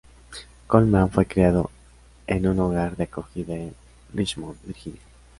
Coleman 0.65 1.11
fue 1.11 1.27
criado 1.27 1.69
en 2.25 2.47
un 2.47 2.59
hogar 2.59 2.97
de 2.97 3.03
acogida 3.03 3.53
en 3.53 3.75
Richmond, 4.11 4.57
Virginia. 4.65 4.99